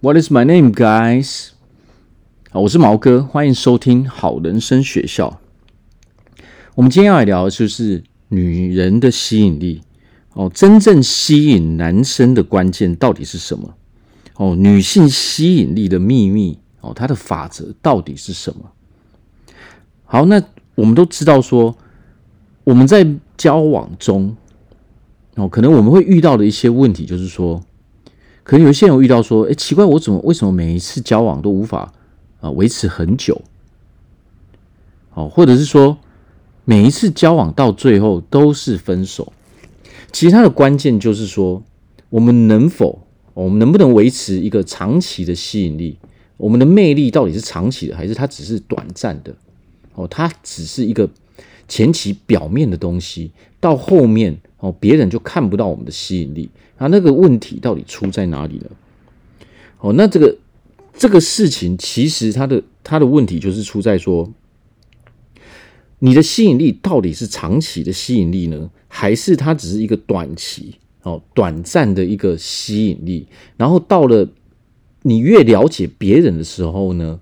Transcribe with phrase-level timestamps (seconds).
[0.00, 1.48] What is my name, guys？
[2.50, 5.40] 好，我是毛哥，欢迎收听好人生学校。
[6.76, 9.82] 我们今天要来聊的就是女人的吸引力
[10.34, 13.74] 哦，真正吸引男生的关键到底是什么？
[14.36, 18.70] 哦，女性吸引力的秘密哦，它的法则到底是什么？
[20.04, 20.40] 好，那
[20.76, 21.76] 我们都知道说，
[22.62, 23.04] 我们在
[23.36, 24.36] 交往中
[25.34, 27.60] 哦，可能我们会遇到的一些问题，就是说。
[28.48, 31.92] 可能有些人会遇到说：“哎，奇怪，我怎么为什么每一次交往都无法
[32.40, 33.42] 啊维持很久？
[35.12, 35.98] 哦，或者是说
[36.64, 39.30] 每一次交往到最后都是分手？
[40.12, 41.62] 其实它的关键就是说，
[42.08, 45.98] 我们能否，我们能不能维持一个长期的吸引力？
[46.38, 49.36] 我们的魅力到底是长期的，还是它只是短暂的？
[49.94, 51.06] 哦，它只是一个
[51.68, 53.30] 前期表面的东西，
[53.60, 58.66] 到后面。”哦，别人就看不到我们的吸引力，那那个问题到底出在哪里呢？
[59.78, 60.36] 哦，那这个
[60.92, 64.32] 这个事情其实它的它的问题就是出在说，
[66.00, 70.74] 你的吸引力到底是长期的吸引力呢，还是它只是一个短期
[71.04, 73.28] 哦短暂的一个吸引力？
[73.56, 74.28] 然后到了
[75.02, 77.20] 你越了解别人的时候呢，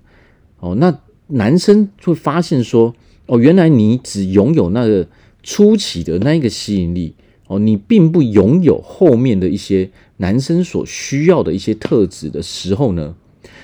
[0.59, 2.95] 哦，那男生会发现说，
[3.27, 5.07] 哦，原来你只拥有那个
[5.43, 7.13] 初期的那一个吸引力。
[7.47, 13.15] 哦，你并不拥有后面的一些男生所需要的一些特质的时候呢，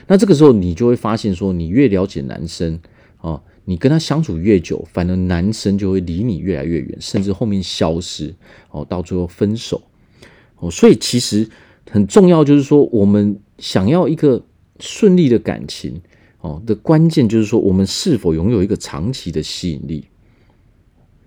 [0.08, 2.80] 那这个时候你就会发现说，你越了解男生
[3.20, 8.34] 哦，你跟他相处越久，反而男生就会离你越来越远，甚至后面消失
[8.72, 9.81] 哦，到最后分手
[10.59, 10.72] 哦。
[10.72, 11.50] 所以其实
[11.89, 14.42] 很重要，就是说我们想要一个
[14.80, 16.02] 顺利的感情
[16.39, 20.06] 哦的关键，就是说我们是否拥有一个长期的吸引力。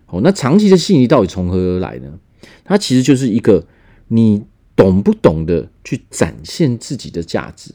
[0.07, 2.19] 哦，那长期的吸引力到底从何而来呢？
[2.65, 3.67] 它其实就是一个
[4.09, 7.73] 你懂不懂得去展现自己的价值。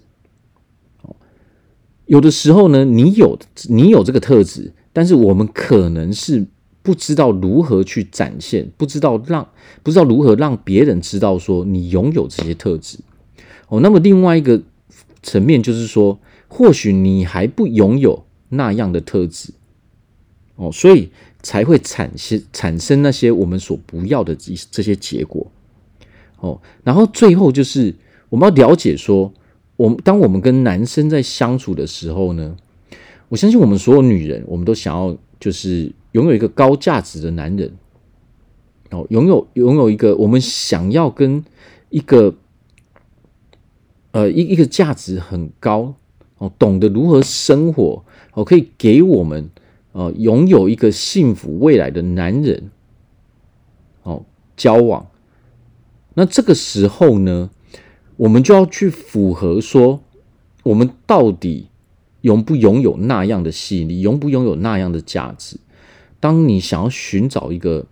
[2.05, 6.45] 有的时候呢，你有你有这个特质，但是我们可能是
[6.81, 9.47] 不知道如何去展现，不知道让
[9.81, 12.99] 不知道如何让别人知道说你拥有这些特质。
[13.69, 14.61] 哦，那么另外一个
[15.23, 19.53] 层面就是说，或许你还不拥有那样的特质。
[20.55, 21.09] 哦，所以。
[21.43, 25.51] 才会产生产生那些我们所不要的这这些结果，
[26.39, 27.93] 哦，然后最后就是
[28.29, 29.33] 我们要了解说，
[29.75, 32.55] 我们当我们跟男生在相处的时候呢，
[33.29, 37.71] 我相信我们所有女人，我们都想要就是拥有一个高价值的男人，
[38.91, 41.43] 哦，拥有拥有一个我们想要跟
[41.89, 42.35] 一个
[44.11, 45.95] 呃一一个价值很高
[46.37, 48.03] 哦，懂得如何生活
[48.33, 49.49] 哦，可以给我们。
[49.91, 52.71] 哦，拥有一个幸福未来的男人，
[54.03, 54.23] 哦，
[54.55, 55.07] 交往，
[56.13, 57.49] 那这个时候呢，
[58.17, 60.01] 我们就要去符合说，
[60.63, 61.67] 我们到底
[62.21, 65.57] 拥不拥有那样的吸引力，拥不拥有那样的价值？
[66.19, 67.85] 当你想要寻找一个，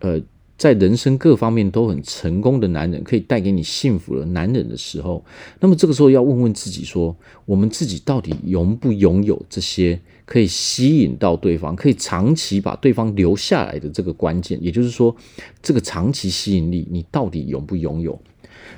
[0.00, 0.20] 呃。
[0.56, 5.22] 在人生各方面都很成功的男人，可以带给你幸福的男人的时候，
[5.58, 7.14] 那么这个时候要问问自己说：
[7.44, 14.58] 我们自己到底拥不拥有这些可以吸引到对方，可以长期把对方留下来的这个关键？
[14.62, 15.14] 也就是说，
[15.62, 18.18] 这个长期吸引力你到底拥不拥有？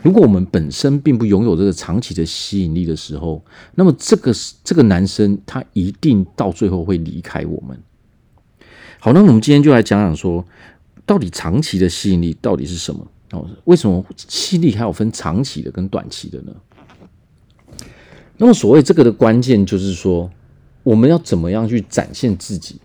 [0.03, 3.43] 如果我们本身并不拥有这个长期的吸引力的时候，
[3.75, 4.33] 那么这个
[4.65, 7.79] 这个男生他一定到最后会离开我们。
[8.99, 10.45] 好，那我们今天就来讲讲说。
[11.09, 13.07] 到底长期的吸引力到底是什么？
[13.31, 16.53] 哦，为什么吸引力还有分长期的跟短期的呢？
[18.39, 20.29] 那么所谓这个的关键就是说，
[20.87, 22.77] 我们要怎么样去展现自己？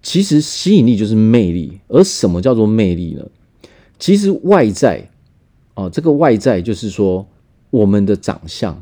[0.00, 3.26] 其实吸引力就是魅力，而什么叫做魅力呢？
[3.98, 5.02] 其实外在
[5.74, 7.26] 哦，这个外在就是说
[7.70, 8.80] 我们的长相，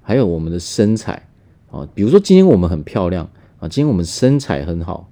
[0.00, 1.26] 还有我们的身材
[1.72, 3.28] 啊，比如说今天我们很漂亮
[3.58, 5.10] 啊，今天我们身材很好。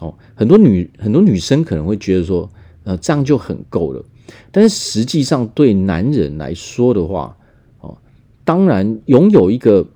[0.00, 2.50] 哦，很多女很多女生可能会觉得说，
[2.84, 4.04] 呃，这样就很够了。
[4.52, 7.34] 但是实际上，对男人来说的话，
[7.80, 7.96] 哦，
[8.44, 9.86] 当然拥有一个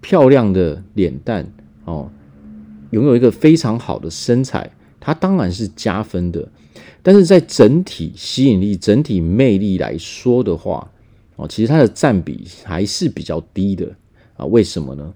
[0.00, 1.52] 漂亮的脸蛋，
[1.84, 2.10] 哦，
[2.90, 6.48] 拥有一个非常好的身材，它当然是加分的。
[7.02, 10.90] 但是在整体吸引力、整体魅力来说的话，
[11.36, 13.90] 哦，其实它的占比还是比较低的
[14.36, 14.44] 啊。
[14.44, 15.14] 为什么呢？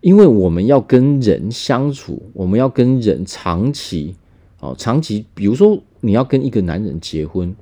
[0.00, 4.16] 因为我们要跟人相处，我们要跟人长期，
[4.58, 7.54] 哦，长期，比如说你要跟一个男人结婚，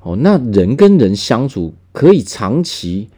[0.00, 3.08] 哦，那人跟人相处可以长期，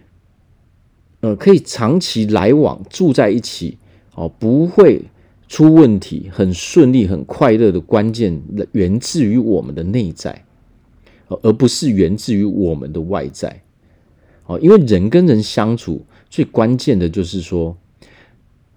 [1.22, 3.78] 呃，可以长期来往住在一起，
[4.16, 5.00] 哦，不会
[5.48, 8.42] 出问题，很顺利、很快乐的关键
[8.72, 10.44] 源自于我们的内在，
[11.28, 13.62] 而不是源自于我们的外在。
[14.46, 17.76] 哦，因为人跟人相处最关键的就是说，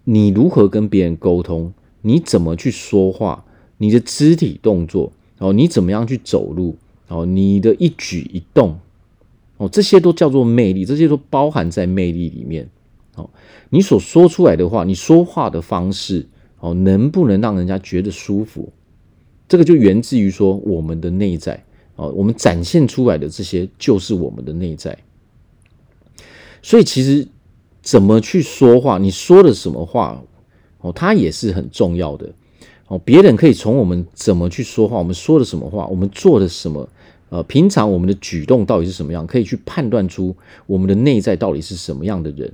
[0.03, 3.43] 你如何跟别人沟通，你怎么去说话，
[3.79, 6.77] 你的肢体动作，哦，你怎么样去走路，
[7.07, 8.77] 哦，你的一举一动，
[9.57, 12.69] 哦，这些都叫做魅力，这些都包含在魅力里面。
[13.15, 13.29] 哦，
[13.69, 16.27] 你所说出来的话，你说话的方式，
[16.59, 18.71] 哦，能不能让人家觉得舒服？
[19.47, 21.63] 这个就源自于说我们的内在。
[21.95, 24.97] 哦，我们展现出来的这些就是我们的内在。
[26.61, 27.25] 所以其实
[27.81, 30.21] 怎么去说话，你说的什么话，
[30.81, 32.29] 哦，它也是很重要的。
[32.87, 36.89] 哦，别人可以从我们怎么去说话，我们说的什么话，我们做的什么，
[37.29, 40.35] 呃，平常我们的举动到底是什么样，可以去判断出
[40.67, 42.53] 我们的内在到底是什么样的人。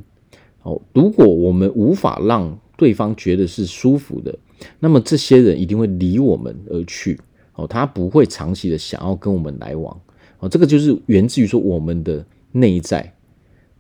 [0.64, 4.38] 哦，如果我们无法让对方觉得是舒服的，
[4.80, 7.20] 那么这些人一定会离我们而去。
[7.54, 10.00] 哦，他不会长期的想要跟我们来往。
[10.40, 13.14] 哦，这个就是源自于说我们的内在。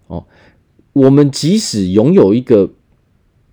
[0.08, 0.26] 哦，
[0.94, 2.70] 我们即使拥有一个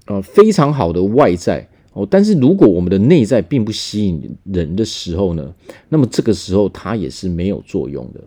[0.06, 5.52] 呃非常好的外在，哦，但是如果我们的内在并不吸引人的时候呢，
[5.88, 8.20] 那么这个时候它也是没有作用的。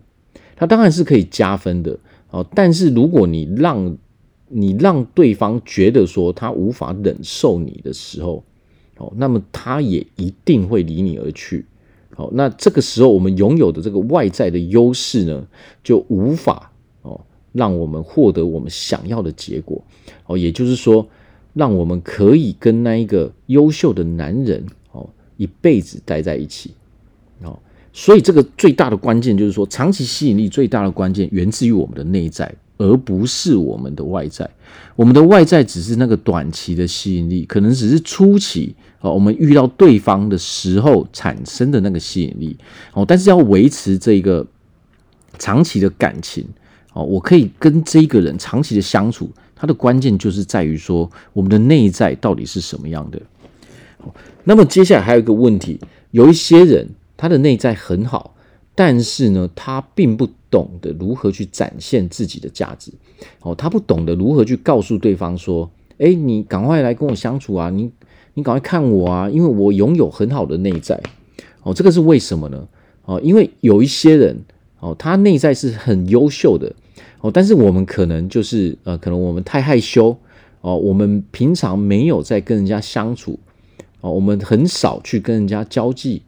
[0.54, 1.98] 它当然是可以加分的。
[2.30, 3.96] 哦，但是如果你让
[4.48, 8.44] 你让对方觉得说他无法忍受你的时候，
[8.98, 11.64] 哦，那么他也一定会离你而去。
[12.14, 15.46] 好，那这个时候我们拥有的这个外在的优势呢，
[15.82, 16.70] 就无法
[17.00, 17.18] 哦
[17.52, 19.82] 让我们获得我们想要的结果
[20.26, 21.06] 哦，也就是说，
[21.54, 26.72] 让我们可以跟那一个优秀的男人哦一辈子待在一起
[27.42, 27.58] 哦。
[27.92, 34.48] 所以这个最大的关键就是说，长期吸引力最大的关键源自于我们的内在，而不是我们的外在。
[34.96, 38.74] 我们的外在只是那个短期的吸引力，可能只是初期。
[39.00, 42.56] 哦，我们遇到对方的时候产生的那个吸引力
[42.94, 44.46] 哦，但是要维持这个
[45.40, 46.46] 长期的感情
[46.92, 49.28] 哦，我可以跟这个人长期的相处，
[49.62, 53.22] 它的关键就是在于说我们的内在到底是什么样的。
[54.42, 55.78] 那么接下来还有一个问题，
[56.10, 58.34] 有一些人他的内在很好，
[58.74, 62.90] 但是呢，他并不懂得如何去展现自己的价值
[63.42, 67.92] 哦，他不懂得如何去告诉对方说，哎，你赶快来跟我相处啊，你。
[68.34, 69.28] 你赶快看我啊！
[69.28, 70.98] 因为我拥有很好的内在
[71.64, 72.66] 哦，这个是为什么呢？
[73.04, 74.34] 哦，因为有一些人
[74.80, 76.74] 哦，他内在是很优秀的
[77.22, 80.16] 哦，但是我们可能就是呃，可能我们太害羞
[80.60, 83.38] 哦，我们平常没有在跟人家相处
[84.00, 86.22] 哦，我们很少去跟人家交际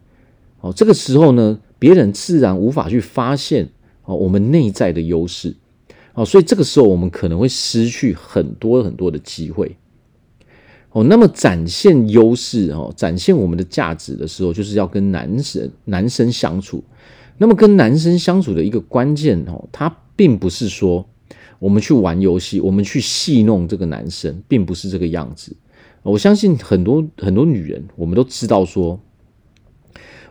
[0.61, 3.69] 哦，这个时候呢，别人自然无法去发现
[4.05, 5.57] 哦，我们内在的优势
[6.15, 9.77] 哦，所以这个时候我们可能会失去很多很多的机会。
[10.93, 16.85] 哦，那么展现优势哦，展现我们的价值的时候，就是要跟男生男生相处。
[17.37, 21.07] 那么跟男生相处的一个关键哦，他并不是说
[21.59, 25.57] 我们去玩游戏，我们去戏弄这个男生，并不是这个样子。
[26.03, 29.01] 我相信很多很多女人，我们都知道说，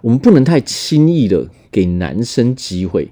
[0.01, 3.11] 我们不能太轻易的给男生机会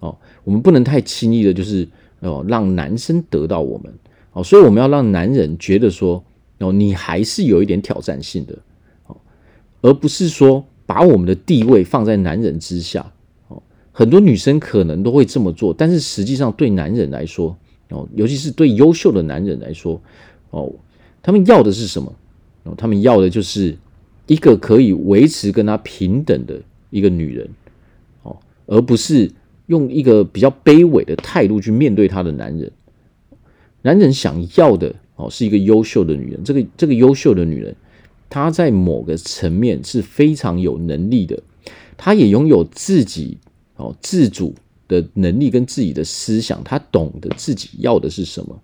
[0.00, 1.88] 哦，我们不能太轻易的，就是
[2.20, 3.92] 哦让男生得到我们
[4.32, 6.24] 哦，所以我们要让男人觉得说。
[6.58, 8.56] 哦，你还是有一点挑战性的，
[9.08, 9.16] 哦，
[9.80, 13.12] 而不是说把我们的地位放在男人之下，
[13.92, 17.56] 很多女生可能都会这么做，但是实际上对男人来说，
[17.90, 20.00] 哦，尤其是对优秀的男人来说，
[20.50, 20.72] 哦，
[21.22, 22.12] 他们要的是什么？
[22.64, 23.76] 哦，他们要的就是
[24.26, 27.48] 一个可以维持跟他平等的一个女人，
[28.22, 29.30] 哦，而不是
[29.66, 32.72] 用一个比较卑微的态度去面对他的男人。
[33.82, 34.94] 男人想要的。
[35.14, 36.42] 哦，是一个优秀的女人。
[36.42, 37.76] 这个这个优秀的女人，
[38.30, 41.40] 她在某个层面是非常有能力的，
[41.98, 43.36] 她也拥有自己
[43.82, 44.54] 哦自主
[44.86, 48.62] 的能力跟自己的思想，她懂得自己要的是什么。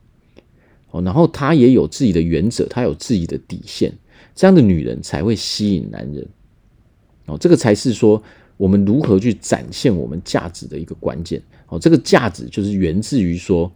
[0.92, 3.92] 哦，然后她也有自己的原则，她有自己的底线。
[4.34, 6.26] 这样的女人才会吸引男人。
[7.26, 8.22] 哦，这个才是说
[8.56, 11.42] 我们如何去展现我们价值的一个关键。
[11.66, 13.70] 哦，这个价值就是源自于说。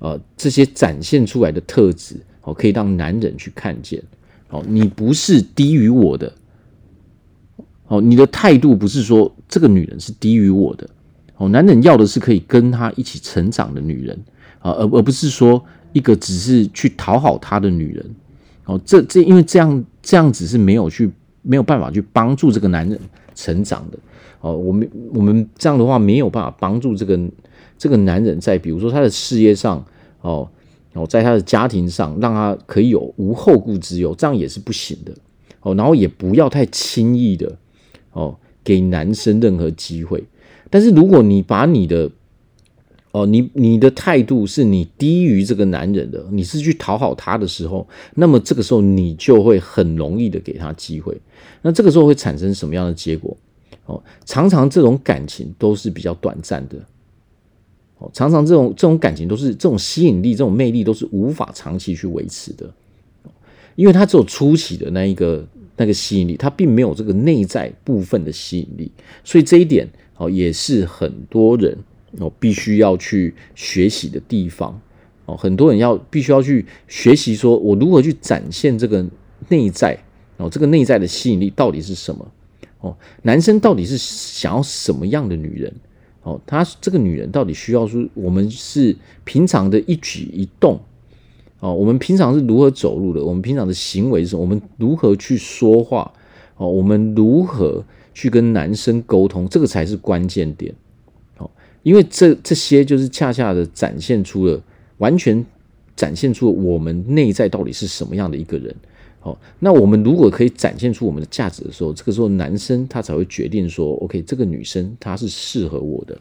[0.00, 4.00] 呃，这些展现出来的特质，哦，可以让男人去看见，
[4.48, 6.32] 哦，你不是低于我的，
[7.88, 10.88] 哦，你的态度不是说这个女人是低于我的，
[11.36, 14.16] 哦，男人要的是可以跟他一起成长的女人，
[14.60, 18.14] 啊，而而不是说一个只是去讨好他的女人，
[18.66, 21.10] 哦，这这因为这样这样子是没有去
[21.42, 22.98] 没有办法去帮助这个男人
[23.34, 23.98] 成长的，
[24.40, 27.18] 哦，我们我们这样的话没有办法帮助这个。
[27.80, 29.78] 这个男人在比如说他的事业上，
[30.20, 30.48] 哦
[30.94, 35.12] 哦，在他的家庭上，让他可以有无后顾之忧，这样也是不行的，
[35.60, 37.56] 哦，然后也不要太轻易的，
[38.12, 40.22] 哦，给男生任何机会。
[40.70, 42.10] 但是如果你把你的，
[43.12, 51.18] 哦，你你的态度是你低于这个男人的，你是去讨好他的时候，那么这个时候你就会很容易的给他机会。
[51.62, 53.36] 那这个时候会产生什么样的结果？
[53.86, 56.76] 哦，常常这种感情都是比较短暂的。
[57.96, 62.70] 哦，常常这种这种感情都是这种吸引力、这种魅力都是无法长期去维持的，
[63.74, 65.44] 因为它只有初期的那一个
[65.78, 68.92] 那个吸引力，它并没有这个内在部分的吸引力，
[69.24, 71.78] 所以这一点哦也是很多人。
[72.18, 74.80] 哦，必须要去学习的地方
[75.26, 79.06] 哦，很多人要必须要去学习，说我如何去展现这个
[79.50, 79.94] 内在
[80.38, 82.26] 哦，这个内在的吸引力到底是什么？
[82.80, 85.70] 哦，男生到底是想要什么样的女人？
[86.22, 90.80] 哦，他这个女人到底需要说，我们是平常的一举一动
[91.60, 93.24] 哦，我们平常是如何走路的？
[93.24, 94.42] 我们平常的行为是什么？
[94.42, 96.12] 我们如何去说话？
[96.56, 97.84] 哦，我们如何
[98.14, 99.48] 去跟男生沟通？
[99.48, 100.74] 这个才是关键点。
[101.84, 104.60] 因为这这些就是恰恰的展现出了，
[104.98, 105.42] 完全
[105.96, 108.74] 展现出了我们内在到底是什么样的一个人。
[109.20, 116.18] 好，那我们如果可以展现出我们的价值的时候，这个时候男生他才会决定说，OK，这个女生她是适合我的。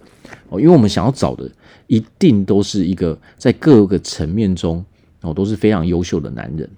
[0.49, 1.49] 哦，因为我们想要找的
[1.87, 4.85] 一定都是一个在各个层面中
[5.21, 6.69] 哦都是非常优秀的男人。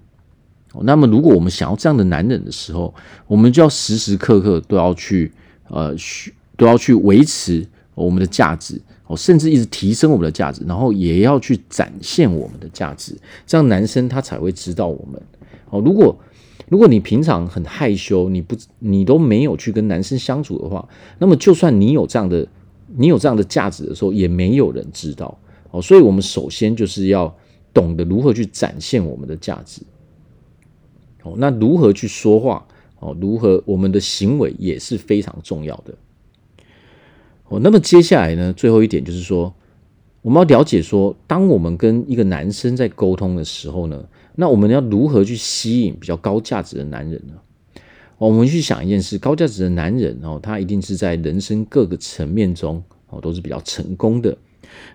[0.72, 2.94] 哦，那么如果我们想要这样的男人的时候，
[3.26, 5.32] 我们就要时时刻刻都要去
[5.68, 7.66] 呃去都要去维持。
[7.96, 13.14] 我们的价值哦，甚至一直提升我们的价值，然后也要去展现我们的价值，
[13.46, 15.20] 这样男生他才会知道我们
[15.68, 15.82] 哦。
[15.84, 16.16] 如果
[16.68, 22.46] 如果你平常很害羞，你不你都没有去跟男生相处的话，那么就算你有这样的
[22.96, 25.36] 你有这样的价值的时候，也没有人知道
[25.70, 25.82] 哦。
[25.82, 27.36] 所以，我们首先就是要
[27.72, 29.82] 懂得如何去展现我们的价值
[31.22, 31.34] 哦。
[31.36, 32.66] 那如何去说话
[32.98, 33.16] 哦？
[33.20, 35.94] 如何我们的行为也是非常重要的。
[37.48, 39.52] 哦，那么接下来呢，最后一点就是说，
[40.22, 44.04] 我们要了解说，当我们跟一个男生在沟通的时候呢，
[44.36, 47.34] 那我们要如何去吸引比较高价值的男人呢？
[48.18, 54.36] 我们去想一件事，高价值的男人哦，他一定是在人生各个层面中哦都是比较成功的。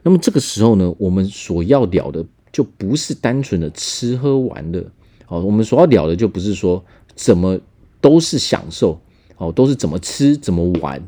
[0.04, 2.24] 那么这个时候呢，我们所要聊的
[2.56, 4.82] 就不是单纯的吃喝玩乐
[5.28, 6.82] 哦，我们所要聊的就不是说
[7.14, 7.60] 怎么
[8.00, 8.98] 都是享受
[9.36, 11.04] 哦，都是怎么吃怎么玩。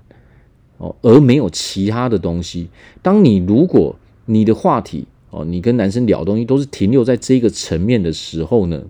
[0.75, 2.67] 哦，而没有其他的东西。
[3.01, 8.83] 当你如果你的话题哦，你跟男生聊东西都是停留在这个层面的时候呢，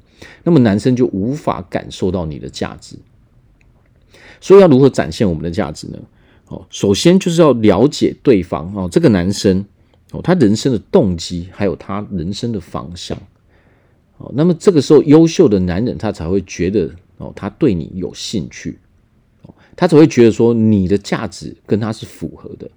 [0.44, 2.98] 那么男生就无法感受到你的价值。
[4.42, 6.00] 所以要如何展现我们的价值呢？
[6.48, 9.64] 哦，首先就是要了解对方哦，这个男生
[10.12, 13.18] 哦，他人生的动机还有他人生的方向。
[14.18, 18.78] 哦，那么这个时候优秀的男人他才会觉得哦，他对你有兴趣。
[19.80, 22.68] 他才会觉得说你的价值跟他是符合的，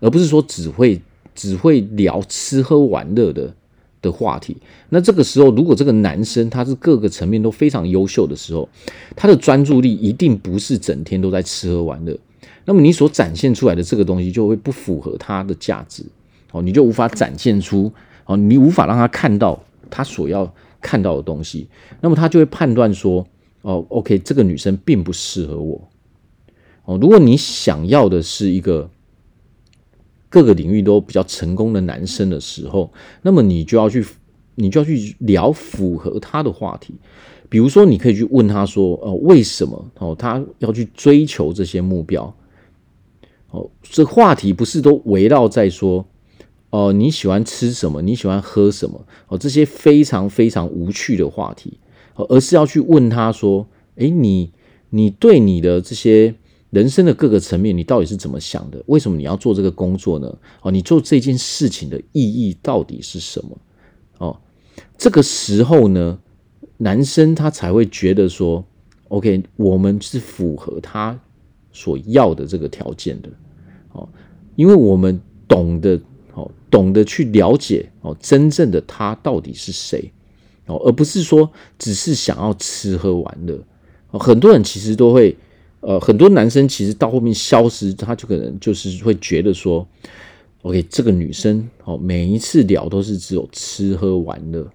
[0.00, 1.00] 而不是说只会
[1.32, 3.54] 只会聊吃喝玩乐的
[4.02, 4.56] 的话题。
[4.88, 8.68] 那这个时候，如果这个男生他是各个层面都非常优秀的时候，
[9.14, 12.18] 他的专注力一定不是整天都在吃喝玩乐。
[12.64, 16.02] 那么你所展现出来的这个东西就会不符合他的价值，
[16.52, 17.92] 哦，你就无法展现出
[18.26, 21.68] 哦，你无法让他看到他所要看到的东西。
[22.00, 23.26] 那么他就会判断说，
[23.62, 25.88] 哦，OK，这个女生并不适合我。
[26.84, 28.90] 哦，如果你想要的是一个
[30.28, 34.06] 各个领域都比较成功的男生的时候，那么你就要去，
[34.54, 36.94] 你就要去聊符合他的话题。
[37.50, 39.90] 比如说，你可以去问他说：“哦，为什么？
[39.98, 42.34] 哦，他要去追求这些目标？
[43.50, 46.04] 哦，这话题不是都围绕在说，
[46.70, 48.02] 哦，你喜欢吃什么？
[48.02, 49.06] 你喜欢喝什么？
[49.28, 51.78] 哦，这些非常非常无趣的话题，
[52.14, 54.52] 而是要去问他说：诶，你
[54.90, 56.34] 你对你的这些。”
[56.70, 58.84] 人生的各个层面，你到底是怎么想的？
[58.88, 60.38] 为什么你要做这个工作呢？
[60.60, 63.58] 哦，你做这件事情的意义到底是什么？
[64.18, 64.38] 哦，
[64.98, 66.18] 这个时候呢，
[66.76, 68.62] 男生他才会觉得说
[69.08, 71.18] ，OK，我们是符合他
[71.72, 73.30] 所要的这个条件的。
[73.92, 74.06] 哦，
[74.54, 75.98] 因为我们懂得
[76.38, 80.10] 哦，懂得去了解哦，真正的他到底是谁？
[80.66, 83.58] 哦，而不是说只是想要吃喝玩乐。
[84.10, 85.36] 哦，很多人其实都会。
[85.80, 89.86] 呃，很多男生其实到后面消失，他就可能就是会觉得说
[90.62, 94.68] ，OK，这个女生哦，每一次聊都是只有吃喝玩乐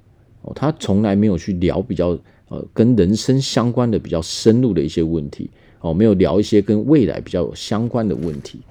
[0.43, 2.17] 哦，他从来没有去聊比较
[2.48, 5.50] 呃跟人生相关的比较深入的一些问题
[5.82, 8.62] 哦，没有聊一些跟未来比较有相关的问题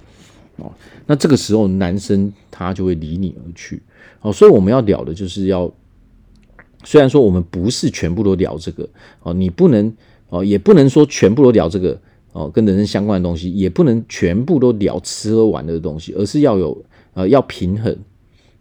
[0.56, 0.72] 哦，
[1.06, 3.82] 那这个时候男生他就会离你而去
[4.20, 5.72] 哦，所以我们要聊的就是要，
[6.84, 8.88] 虽然说我们不是全部都聊这个
[9.22, 9.92] 哦，你不能
[10.28, 12.00] 哦，也不能说全部都聊这个。
[12.34, 16.82] 哦，跟人生相关的东西也不能全部都聊吃喝玩乐的东西，而是要有
[17.12, 17.94] 呃要平衡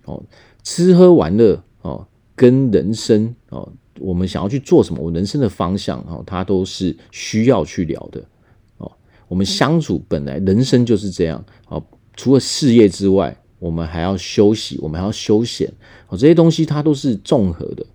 [0.03, 0.21] 哦，
[0.62, 2.05] 吃喝玩乐哦，
[2.36, 8.21] 跟人生哦，我们想要去做什么，我人生的方向哦，它都是需要去聊的。
[9.31, 11.81] 我们相处本来人生就是这样哦，
[12.17, 15.71] 除了事业之外，我们还要休息，我们还要休闲
[16.09, 17.85] 哦，这些东西它都是综合的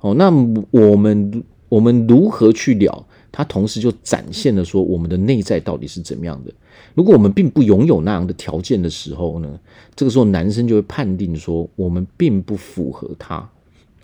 [0.00, 0.14] 哦。
[0.14, 0.30] 那
[0.70, 3.06] 我们我们如何去聊？
[3.30, 6.52] 它同时就展现了说，我们的内在到底是怎么样的。
[6.94, 9.60] 如果我们并不拥有那样的条件的时候呢，
[9.94, 13.36] 这个时候男生就会判定说，我们并不符合他，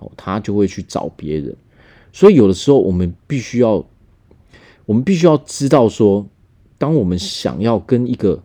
[0.00, 1.56] 哦，他就会去找别人。
[2.12, 3.82] 所以有的时候我们必须要，
[4.84, 6.24] 我们必须要知道说，
[6.78, 8.42] 当我们想要跟一个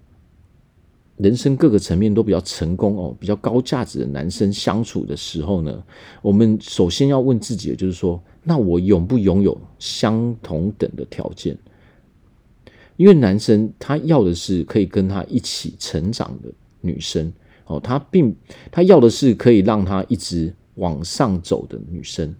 [1.18, 5.84] 人生各个层面都比较成功哦，比较高价值的男生相处的时候呢，
[6.22, 11.58] 我们首先要问自己的就是说，那我拥不拥有相同等的条件？
[12.98, 16.50] 因为男生他要的是可以跟他一起成长的
[16.82, 17.32] 女生
[17.66, 18.36] 哦，他并
[18.72, 22.34] 他要的是可以让他一直往上走的女生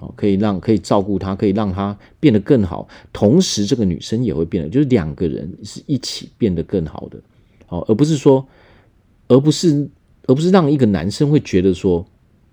[0.00, 7.18] 哦，可以让可以照顾他，可以让他变得更好，同时这个女生也会变得，就是两个人是一起变得更好的
[7.68, 8.44] 哦，而不是说，
[9.28, 9.88] 而不是
[10.26, 12.04] 而不是让一个男生会觉得说，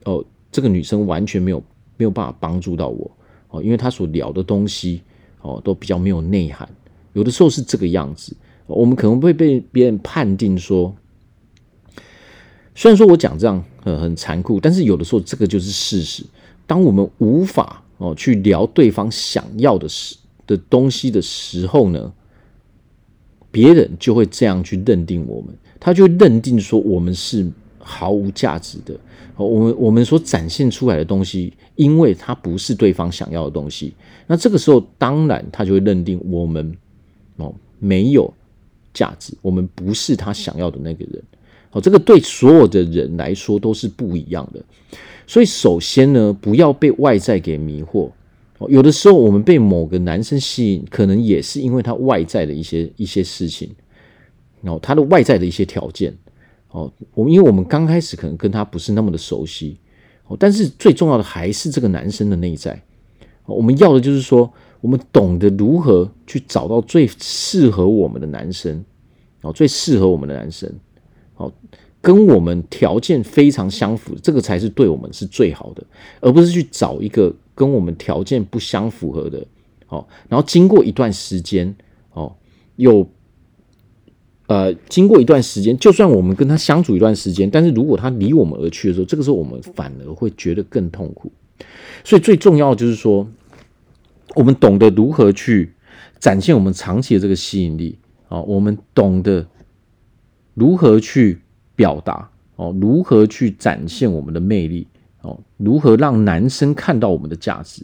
[0.06, 1.64] 哦，这个女生完全没有。
[2.00, 3.10] 没有办法帮助到我
[3.50, 5.02] 哦，因为她所聊的东西
[5.42, 6.70] 哦都比较没有内涵，
[7.14, 8.38] 有的时候是这个样子，
[8.68, 10.96] 我们可能会被别人判定说，
[12.76, 16.24] 虽然说我讲这样很很残酷，但是有的时候这个就是事实。
[16.68, 22.14] 当我们无法哦去聊对方想要的时的东西的时候呢，
[23.50, 28.96] 别人就会这样去认定我们，他就认定说我们是毫无价值的。
[29.36, 33.94] 我们我们所展现出来的东西，因为它不是对方想要的东西，
[34.26, 36.76] 那这个时候当然他就会认定我们
[37.36, 38.34] 哦没有
[38.94, 41.24] 价值，我们不是他想要的那个人。
[41.80, 44.64] 这个对所有的人来说都是不一样的。
[45.26, 48.10] 所以首先呢，不要被外在给迷惑。
[48.60, 53.70] 哦，有的时候我们被某个男生吸引，可能也是因为他外在的一些一些事情，
[54.62, 56.16] 哦，他的外在的一些条件。
[56.70, 59.78] 哦，我们因为我们刚开始可能跟他不是那么的熟悉，
[60.28, 62.82] 哦，但是最重要的还是这个男生的内在。
[63.46, 64.52] 我们要的就是说，
[64.82, 68.84] 我们懂得如何去找到最适合我们的男生，
[69.42, 70.70] 哦，最适合我们的男生，
[71.38, 71.52] 哦，
[72.02, 75.84] 跟我们条件非常相符，这个才是对我们是最好的，
[76.20, 79.46] 而不是去找一个跟我们条件不相符合的，
[79.88, 81.76] 哦，然后经过一段时间，
[82.14, 82.36] 哦，
[82.76, 83.10] 有。
[84.50, 91.30] 呃，经过一段时间，就算我们跟他相处一段时间，但是如果他离我们而去的时候，这个时候我们反而会觉得更痛苦。
[92.06, 93.28] 所以最重要的就是说，
[94.36, 95.74] 我们懂得如何去
[96.18, 99.46] 展现我们长期的这个吸引力啊，我们懂得
[100.58, 101.40] 如何去
[101.76, 104.88] 表达哦，如何去展现我们的魅力
[105.22, 107.84] 哦，如何让男生看到我们的价值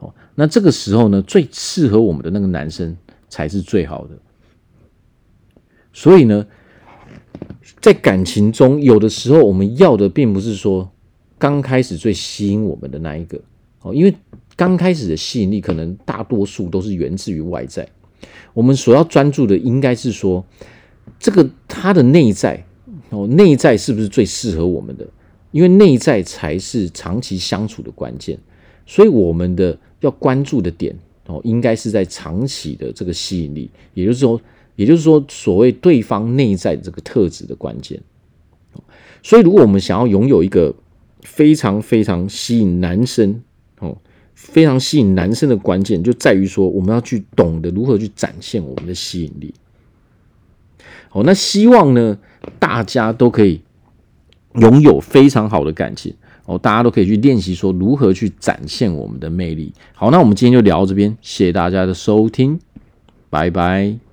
[0.00, 2.94] 哦，那这个时候呢，最适合我们的那个男生
[3.30, 4.18] 才是最好的。
[5.94, 6.46] 所以呢，
[7.80, 10.90] 在感情中，有的时候我们要的并不是说
[11.38, 13.40] 刚开始最吸引我们的那一个
[13.80, 14.14] 哦，因为
[14.56, 17.88] 刚开始的吸引力可能大多数都是源自于外在。
[18.52, 20.44] 我们所要专注的应该是说，
[21.20, 22.66] 这个他的内在
[23.10, 25.06] 哦，内在是不是最适合我们的？
[25.52, 28.36] 因为内在才是长期相处的关键。
[28.86, 30.92] 所以我们的要关注的点
[31.26, 34.40] 哦，应该是在长期的这个吸引力，也就是说。
[34.76, 38.00] 也就是说，所谓对方内在这个特质的关键。
[39.22, 40.74] 所以，如果我们想要拥有一个
[41.20, 43.42] 非常非常吸引男生
[43.80, 43.94] 哦，
[44.34, 49.52] 非常吸引男生的关键，就在于说，我们要去懂得如何去展现我们的吸引力。
[51.10, 52.16] 好，那希望呢，
[52.58, 53.60] 大家都可以
[54.54, 56.14] 拥有非常好的感情
[56.46, 59.72] 哦，大家都可以去练习说如何去展现我们的魅力。
[59.92, 62.58] 好，那我们今天就聊到这边，谢谢大家的收听，
[63.28, 64.09] 拜拜。